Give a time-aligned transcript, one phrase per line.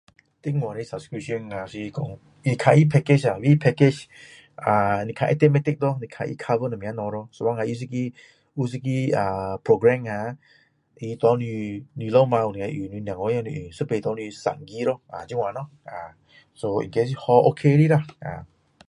[0.41, 4.05] 电话的 subscription 啊是说你看它的 package 啦它的 package
[4.55, 8.15] 啊你看会值得不值得咯你看有什么东西咯有时候它一个
[8.55, 8.75] 有一
[9.09, 10.37] 个啊 program 啊
[10.95, 16.17] 它给你你老婆能够用孩子也可以用一次给你三个咯啊这样咯啊
[16.55, 18.07] so 应该是 ok 的啦